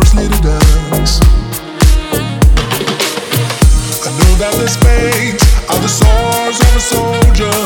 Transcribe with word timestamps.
Numbers 0.00 0.14
lead 0.14 0.42
dance. 0.42 1.20
I 4.00 4.10
know 4.16 4.32
that 4.40 4.54
the 4.56 4.68
spades 4.68 5.44
are 5.68 5.78
the 5.78 5.88
swords 5.88 6.60
of 6.60 6.76
a 6.76 6.80
soldier. 6.80 7.60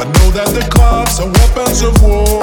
I 0.00 0.04
know 0.04 0.30
that 0.32 0.50
the 0.54 0.66
clubs 0.70 1.20
are 1.20 1.28
weapons 1.28 1.82
of 1.82 2.02
war. 2.02 2.42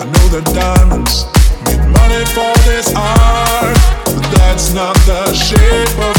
I 0.00 0.06
know 0.10 0.26
that 0.34 0.44
diamonds 0.54 1.26
need 1.66 1.82
money 1.94 2.24
for 2.34 2.52
this 2.66 2.92
art, 2.96 3.76
but 4.04 4.26
that's 4.36 4.72
not 4.72 4.96
the 5.06 5.32
shape 5.34 5.98
of 5.98 6.13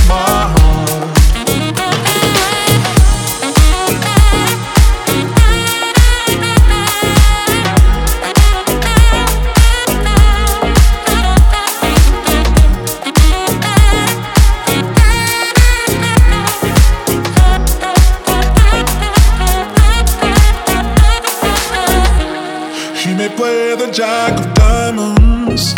jack 23.95 24.38
of 24.38 24.53
diamonds. 24.55 25.71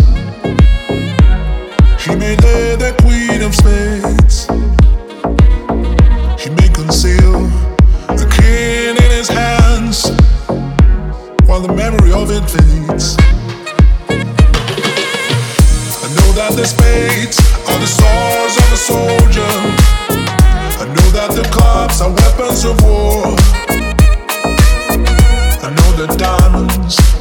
He 2.03 2.15
may 2.15 2.35
lay 2.37 2.75
the 2.75 2.95
queen 3.03 3.43
of 3.43 3.53
spades. 3.53 4.47
He 6.41 6.49
may 6.49 6.67
conceal 6.73 7.45
the 8.17 8.27
king 8.33 8.97
in 8.97 9.11
his 9.11 9.29
hands 9.29 10.09
while 11.45 11.61
the 11.61 11.71
memory 11.71 12.11
of 12.11 12.31
it 12.31 12.41
fades. 12.49 13.15
I 16.01 16.07
know 16.17 16.31
that 16.39 16.53
the 16.55 16.65
spades 16.65 17.37
are 17.69 17.77
the 17.77 17.85
swords 17.85 18.57
of 18.63 18.73
a 18.73 18.77
soldier. 18.77 19.53
I 20.81 20.85
know 20.87 21.07
that 21.11 21.33
the 21.35 21.47
clubs 21.51 22.01
are 22.01 22.09
weapons 22.09 22.65
of 22.65 22.81
war. 22.81 23.35
I 25.61 25.69
know 25.69 25.91
the 26.03 26.07
diamonds 26.17 27.16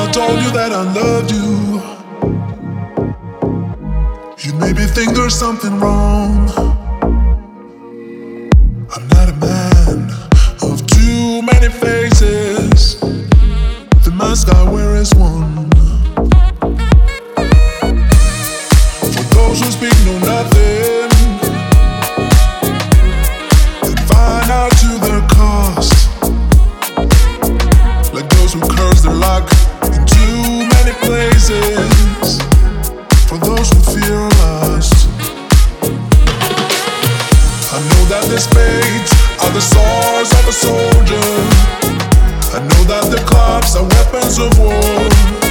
I 0.00 0.10
told 0.12 0.40
you 0.40 0.50
that 0.52 0.72
I 0.72 0.82
loved 0.94 1.30
you. 1.30 1.82
You 4.44 4.58
maybe 4.58 4.86
think 4.86 5.14
there's 5.14 5.34
something 5.38 5.78
wrong. 5.78 6.48
I'm 8.94 9.08
not 9.08 9.28
a 9.28 9.36
man 9.36 10.10
of 10.62 10.86
too 10.86 11.42
many 11.42 11.68
faces. 11.68 12.98
The 14.04 14.12
mask 14.14 14.48
I 14.48 14.70
wear 14.72 14.96
is 14.96 15.12
one. 15.14 15.68
For 19.14 19.24
those 19.34 19.60
who 19.60 19.70
speak 19.70 19.94
know 20.06 20.18
nothing 20.20 20.59
I 37.80 37.82
know 37.82 38.04
that 38.12 38.28
the 38.28 38.36
spades 38.36 39.10
are 39.40 39.52
the 39.56 39.60
swords 39.64 40.32
of 40.36 40.44
a 40.46 40.52
soldier. 40.52 41.28
I 42.52 42.60
know 42.60 42.84
that 42.92 43.08
the 43.08 43.24
clubs 43.24 43.74
are 43.74 43.84
weapons 43.88 44.36
of 44.38 44.52
war. 44.58 45.49